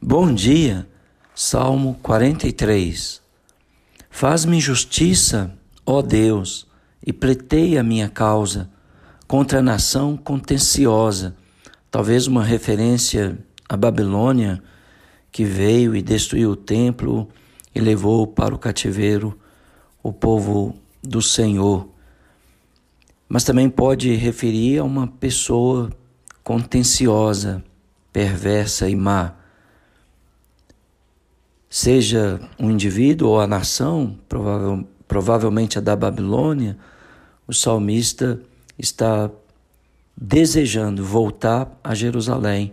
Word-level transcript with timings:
Bom 0.00 0.32
dia, 0.32 0.86
Salmo 1.34 1.98
43. 2.02 3.22
Faz-me 4.10 4.60
justiça, 4.60 5.50
ó 5.86 6.02
Deus, 6.02 6.66
e 7.04 7.14
pleiteia 7.14 7.80
a 7.80 7.82
minha 7.82 8.06
causa 8.06 8.70
contra 9.26 9.60
a 9.60 9.62
nação 9.62 10.14
contenciosa. 10.14 11.34
Talvez 11.90 12.26
uma 12.26 12.44
referência 12.44 13.38
à 13.66 13.74
Babilônia, 13.74 14.62
que 15.32 15.46
veio 15.46 15.96
e 15.96 16.02
destruiu 16.02 16.50
o 16.50 16.56
templo 16.56 17.26
e 17.74 17.80
levou 17.80 18.26
para 18.26 18.54
o 18.54 18.58
cativeiro 18.58 19.36
o 20.02 20.12
povo 20.12 20.76
do 21.02 21.22
Senhor. 21.22 21.88
Mas 23.26 23.44
também 23.44 23.70
pode 23.70 24.14
referir 24.14 24.78
a 24.78 24.84
uma 24.84 25.06
pessoa 25.06 25.90
contenciosa, 26.44 27.64
perversa 28.12 28.90
e 28.90 28.94
má 28.94 29.35
seja 31.78 32.40
um 32.58 32.70
indivíduo 32.70 33.28
ou 33.28 33.38
a 33.38 33.46
nação, 33.46 34.16
provável, 34.26 34.88
provavelmente 35.06 35.76
a 35.76 35.80
da 35.82 35.94
Babilônia, 35.94 36.78
o 37.46 37.52
salmista 37.52 38.40
está 38.78 39.30
desejando 40.16 41.04
voltar 41.04 41.78
a 41.84 41.94
Jerusalém 41.94 42.72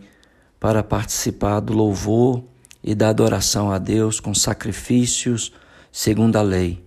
para 0.58 0.82
participar 0.82 1.60
do 1.60 1.74
louvor 1.74 2.46
e 2.82 2.96
da 2.96 3.10
adoração 3.10 3.70
a 3.70 3.78
Deus 3.78 4.22
com 4.22 4.34
sacrifícios 4.34 5.52
segundo 5.92 6.38
a 6.38 6.42
lei. 6.42 6.82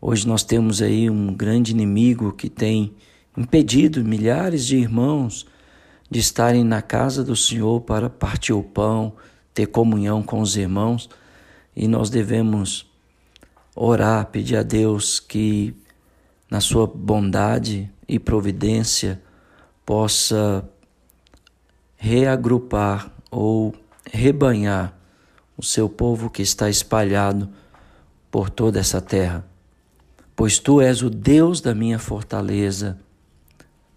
Hoje 0.00 0.26
nós 0.26 0.42
temos 0.42 0.82
aí 0.82 1.08
um 1.08 1.32
grande 1.32 1.70
inimigo 1.70 2.32
que 2.32 2.50
tem 2.50 2.96
impedido 3.36 4.04
milhares 4.04 4.66
de 4.66 4.76
irmãos 4.76 5.46
de 6.10 6.18
estarem 6.18 6.64
na 6.64 6.82
casa 6.82 7.22
do 7.22 7.36
Senhor 7.36 7.80
para 7.82 8.10
partir 8.10 8.54
o 8.54 8.62
pão, 8.64 9.14
ter 9.54 9.66
comunhão 9.66 10.22
com 10.22 10.40
os 10.40 10.56
irmãos 10.56 11.08
e 11.74 11.88
nós 11.88 12.10
devemos 12.10 12.90
orar, 13.74 14.26
pedir 14.26 14.56
a 14.56 14.62
Deus 14.62 15.18
que, 15.18 15.74
na 16.50 16.60
sua 16.60 16.86
bondade 16.86 17.90
e 18.06 18.18
providência, 18.18 19.22
possa 19.84 20.68
reagrupar 21.96 23.10
ou 23.30 23.74
rebanhar 24.10 24.96
o 25.56 25.62
seu 25.64 25.88
povo 25.88 26.28
que 26.28 26.42
está 26.42 26.68
espalhado 26.68 27.48
por 28.30 28.50
toda 28.50 28.80
essa 28.80 29.00
terra. 29.00 29.46
Pois 30.34 30.58
tu 30.58 30.80
és 30.80 31.02
o 31.02 31.10
Deus 31.10 31.60
da 31.60 31.74
minha 31.74 31.98
fortaleza. 31.98 32.98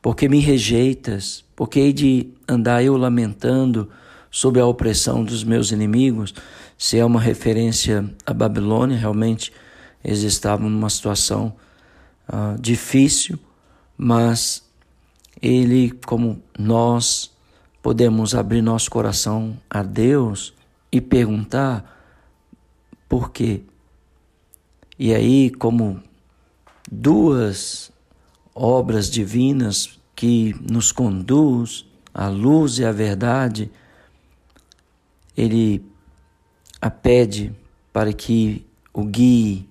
Porque 0.01 0.29
me 0.29 0.39
rejeitas? 0.39 1.43
Porque 1.55 1.79
hei 1.79 1.93
de 1.93 2.29
andar 2.47 2.83
eu 2.83 2.95
lamentando 2.95 3.89
sob 4.35 4.59
a 4.59 4.65
opressão 4.65 5.23
dos 5.23 5.45
meus 5.45 5.71
inimigos, 5.71 6.33
se 6.77 6.99
é 6.99 7.05
uma 7.05 7.21
referência 7.21 8.03
à 8.25 8.33
Babilônia, 8.33 8.97
realmente 8.97 9.49
eles 10.03 10.23
estavam 10.23 10.69
numa 10.69 10.89
situação 10.89 11.55
uh, 12.27 12.61
difícil, 12.61 13.39
mas 13.97 14.61
ele, 15.41 15.89
como 16.05 16.43
nós, 16.59 17.31
podemos 17.81 18.35
abrir 18.35 18.61
nosso 18.61 18.91
coração 18.91 19.57
a 19.69 19.81
Deus 19.81 20.53
e 20.91 20.99
perguntar 20.99 21.97
por 23.07 23.31
quê. 23.31 23.61
E 24.99 25.13
aí, 25.13 25.49
como 25.49 26.03
duas 26.91 27.89
obras 28.53 29.09
divinas 29.09 29.97
que 30.13 30.53
nos 30.59 30.91
conduz 30.91 31.85
à 32.13 32.27
luz 32.27 32.79
e 32.79 32.83
à 32.83 32.91
verdade, 32.91 33.71
ele 35.35 35.83
a 36.81 36.89
pede 36.89 37.53
para 37.91 38.13
que 38.13 38.65
o 38.93 39.03
guie 39.03 39.67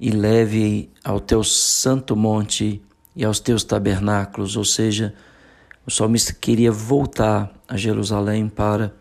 e 0.00 0.10
leve 0.10 0.90
ao 1.02 1.20
teu 1.20 1.42
santo 1.42 2.16
monte 2.16 2.80
e 3.14 3.24
aos 3.24 3.40
teus 3.40 3.64
tabernáculos, 3.64 4.56
ou 4.56 4.64
seja, 4.64 5.14
o 5.84 5.90
salmista 5.90 6.32
queria 6.32 6.70
voltar 6.70 7.52
a 7.66 7.76
Jerusalém 7.76 8.48
para 8.48 8.94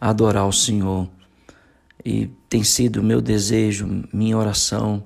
adorar 0.00 0.46
o 0.46 0.52
Senhor. 0.52 1.08
E 2.04 2.26
tem 2.48 2.62
sido 2.62 3.02
meu 3.02 3.20
desejo, 3.20 4.04
minha 4.12 4.36
oração, 4.36 5.02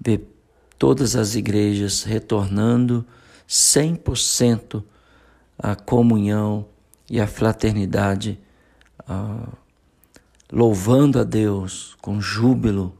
ver 0.00 0.26
todas 0.78 1.16
as 1.16 1.34
igrejas 1.34 2.04
retornando 2.04 3.04
100% 3.48 4.82
à 5.58 5.74
comunhão 5.74 6.66
e 7.10 7.20
à 7.20 7.26
fraternidade 7.26 8.38
ah, 9.12 9.48
louvando 10.52 11.18
a 11.18 11.24
Deus 11.24 11.96
com 12.00 12.20
júbilo 12.20 12.94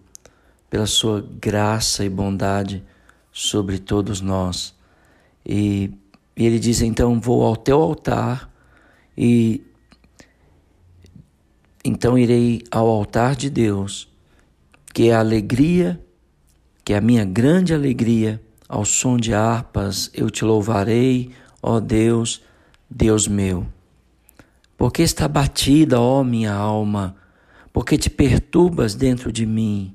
pela 0.68 0.84
sua 0.84 1.24
graça 1.40 2.04
e 2.04 2.08
bondade 2.08 2.82
sobre 3.30 3.78
todos 3.78 4.20
nós. 4.20 4.74
E, 5.46 5.92
e 6.36 6.44
ele 6.44 6.58
diz: 6.58 6.82
então 6.82 7.20
vou 7.20 7.44
ao 7.44 7.56
teu 7.56 7.80
altar 7.80 8.50
e 9.16 9.64
então 11.84 12.18
irei 12.18 12.62
ao 12.72 12.88
altar 12.88 13.36
de 13.36 13.48
Deus, 13.48 14.08
que 14.92 15.10
é 15.10 15.14
a 15.14 15.20
alegria, 15.20 16.04
que 16.84 16.92
é 16.92 16.96
a 16.96 17.00
minha 17.00 17.24
grande 17.24 17.72
alegria, 17.72 18.42
ao 18.68 18.84
som 18.84 19.16
de 19.16 19.32
harpas 19.32 20.10
eu 20.12 20.28
te 20.28 20.44
louvarei, 20.44 21.30
ó 21.62 21.78
Deus, 21.78 22.42
Deus 22.90 23.28
meu. 23.28 23.64
Porque 24.80 25.02
está 25.02 25.28
batida, 25.28 26.00
ó 26.00 26.24
minha 26.24 26.54
alma, 26.54 27.14
porque 27.70 27.98
te 27.98 28.08
perturbas 28.08 28.94
dentro 28.94 29.30
de 29.30 29.44
mim. 29.44 29.94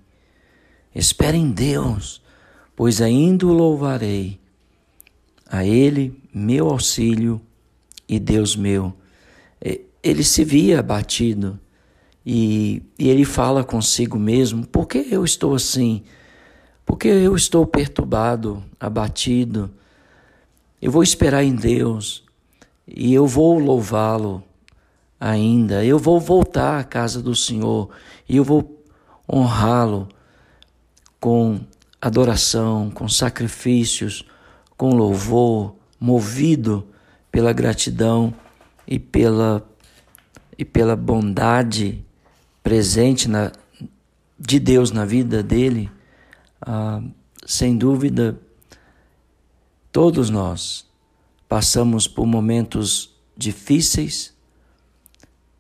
Espera 0.94 1.36
em 1.36 1.50
Deus, 1.50 2.22
pois 2.76 3.02
ainda 3.02 3.48
o 3.48 3.52
louvarei. 3.52 4.40
A 5.50 5.66
Ele, 5.66 6.22
meu 6.32 6.70
auxílio 6.70 7.42
e 8.08 8.20
Deus 8.20 8.56
meu. 8.56 8.94
Ele 10.04 10.24
se 10.24 10.46
via 10.46 10.82
abatido 10.82 11.60
e, 12.24 12.84
e 13.00 13.10
ele 13.10 13.26
fala 13.26 13.64
consigo 13.64 14.20
mesmo: 14.20 14.68
por 14.68 14.88
que 14.88 15.08
eu 15.10 15.26
estou 15.26 15.56
assim? 15.56 16.04
Porque 16.86 17.08
eu 17.08 17.36
estou 17.36 17.66
perturbado, 17.66 18.64
abatido. 18.80 19.72
Eu 20.80 20.92
vou 20.92 21.02
esperar 21.02 21.44
em 21.44 21.56
Deus 21.56 22.24
e 22.88 23.12
eu 23.12 23.26
vou 23.26 23.58
louvá-lo 23.58 24.44
ainda. 25.26 25.84
Eu 25.84 25.98
vou 25.98 26.20
voltar 26.20 26.80
à 26.80 26.84
casa 26.84 27.22
do 27.22 27.36
Senhor 27.36 27.90
e 28.30 28.38
eu 28.38 28.44
vou 28.44 28.84
honrá-lo 29.32 30.08
com 31.20 31.60
adoração, 32.00 32.92
com 32.92 33.10
sacrifícios, 33.10 34.24
com 34.78 34.94
louvor, 34.94 35.76
movido 36.00 36.88
pela 37.32 37.52
gratidão 37.52 38.32
e 38.88 39.00
pela 39.00 39.68
e 40.58 40.64
pela 40.64 40.96
bondade 40.96 42.06
presente 42.64 43.28
na, 43.28 43.52
de 44.40 44.58
Deus 44.58 44.90
na 44.90 45.04
vida 45.04 45.44
dele, 45.44 45.92
ah, 46.62 47.02
sem 47.46 47.78
dúvida, 47.78 48.40
todos 49.92 50.30
nós 50.30 50.86
passamos 51.50 52.08
por 52.08 52.26
momentos 52.26 53.14
difíceis, 53.36 54.35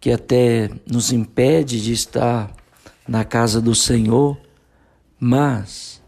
que 0.05 0.11
até 0.11 0.69
nos 0.85 1.11
impede 1.11 1.81
de 1.81 1.91
estar 1.91 2.55
na 3.07 3.25
casa 3.25 3.59
do 3.59 3.73
Senhor, 3.73 4.37
mas 5.19 5.99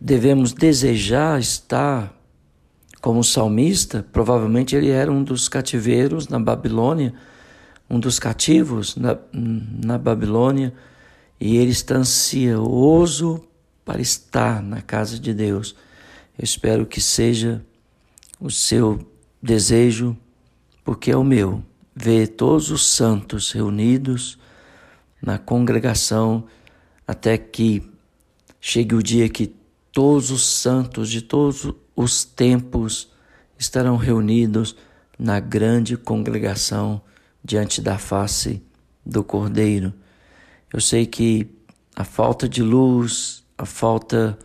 devemos 0.00 0.52
desejar 0.52 1.38
estar 1.38 2.20
como 3.00 3.22
salmista, 3.22 4.04
provavelmente 4.12 4.74
ele 4.74 4.90
era 4.90 5.12
um 5.12 5.22
dos 5.22 5.48
cativeiros 5.48 6.26
na 6.26 6.40
Babilônia, 6.40 7.14
um 7.88 8.00
dos 8.00 8.18
cativos 8.18 8.96
na, 8.96 9.16
na 9.32 9.98
Babilônia, 9.98 10.74
e 11.38 11.58
ele 11.58 11.70
está 11.70 11.98
ansioso 11.98 13.40
para 13.84 14.02
estar 14.02 14.60
na 14.60 14.82
casa 14.82 15.16
de 15.16 15.32
Deus. 15.32 15.76
Eu 16.36 16.42
espero 16.42 16.84
que 16.84 17.00
seja 17.00 17.64
o 18.40 18.50
seu 18.50 18.98
desejo, 19.40 20.16
porque 20.84 21.12
é 21.12 21.16
o 21.16 21.22
meu 21.22 21.62
ver 21.94 22.28
todos 22.28 22.70
os 22.70 22.86
santos 22.86 23.52
reunidos 23.52 24.38
na 25.20 25.38
congregação 25.38 26.44
até 27.06 27.36
que 27.36 27.82
chegue 28.60 28.94
o 28.94 29.02
dia 29.02 29.28
que 29.28 29.54
todos 29.92 30.30
os 30.30 30.46
santos 30.46 31.10
de 31.10 31.20
todos 31.20 31.72
os 31.94 32.24
tempos 32.24 33.10
estarão 33.58 33.96
reunidos 33.96 34.74
na 35.18 35.38
grande 35.38 35.96
congregação 35.96 37.00
diante 37.44 37.80
da 37.80 37.98
face 37.98 38.62
do 39.04 39.22
Cordeiro. 39.22 39.92
Eu 40.72 40.80
sei 40.80 41.06
que 41.06 41.48
a 41.94 42.04
falta 42.04 42.48
de 42.48 42.62
luz, 42.62 43.44
a 43.58 43.66
falta 43.66 44.38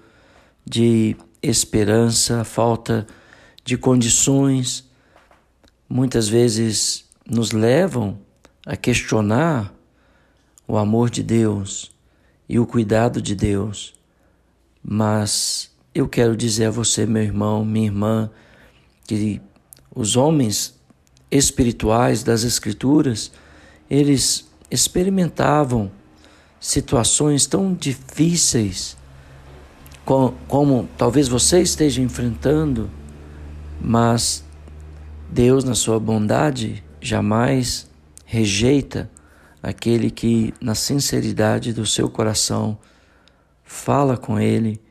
de 0.66 1.16
esperança, 1.42 2.42
a 2.42 2.44
falta 2.44 3.08
de 3.64 3.78
condições, 3.78 4.90
muitas 5.88 6.28
vezes 6.28 7.07
nos 7.30 7.52
levam 7.52 8.18
a 8.66 8.76
questionar 8.76 9.74
o 10.68 10.78
amor 10.78 11.10
de 11.10 11.24
Deus 11.24 11.92
e 12.48 12.60
o 12.60 12.66
cuidado 12.66 13.22
de 13.22 13.36
Deus. 13.36 13.94
Mas 14.84 15.72
eu 15.94 16.08
quero 16.08 16.36
dizer 16.36 16.66
a 16.66 16.72
você, 16.72 17.06
meu 17.06 17.24
irmão, 17.24 17.66
minha 17.66 17.88
irmã, 17.88 18.30
que 19.06 19.42
os 19.94 20.16
homens 20.16 20.80
espirituais 21.30 22.24
das 22.24 22.44
Escrituras, 22.44 23.32
eles 23.90 24.50
experimentavam 24.70 25.92
situações 26.60 27.46
tão 27.46 27.74
difíceis 27.74 28.98
como, 30.06 30.34
como 30.48 30.90
talvez 30.98 31.28
você 31.28 31.62
esteja 31.62 32.02
enfrentando, 32.02 32.90
mas 33.82 34.44
Deus, 35.30 35.66
na 35.66 35.76
sua 35.76 36.00
bondade, 36.00 36.84
jamais 37.02 37.90
rejeita 38.26 39.10
aquele 39.62 40.10
que, 40.10 40.54
na 40.62 40.76
sinceridade 40.76 41.74
do 41.74 41.86
seu 41.86 42.10
coração, 42.10 42.78
fala 43.64 44.18
com 44.18 44.40
Ele 44.40 44.82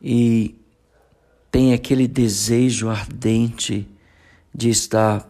e 0.00 0.54
tem 1.50 1.72
aquele 1.72 2.06
desejo 2.06 2.88
ardente 2.88 3.88
de 4.54 4.70
estar 4.70 5.28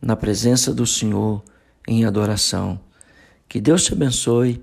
na 0.00 0.16
presença 0.16 0.72
do 0.72 0.86
Senhor 0.86 1.42
em 1.86 2.04
adoração. 2.04 2.80
Que 3.48 3.60
Deus 3.60 3.84
te 3.84 3.92
abençoe 3.92 4.62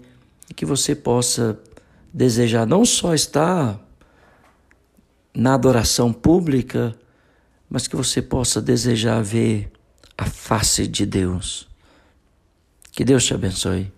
e 0.50 0.54
que 0.54 0.66
você 0.66 0.96
possa 0.96 1.60
desejar 2.14 2.66
não 2.66 2.86
só 2.86 3.14
estar 3.14 3.80
na 5.34 5.56
adoração 5.56 6.14
pública, 6.14 6.96
mas 7.70 7.88
que 7.88 7.96
você 7.96 8.22
possa 8.22 8.62
desejar 8.62 9.22
ver 9.24 9.72
a 10.18 10.26
face 10.26 10.88
de 10.88 11.06
Deus. 11.06 11.68
Que 12.92 13.04
Deus 13.04 13.26
te 13.26 13.34
abençoe. 13.34 13.92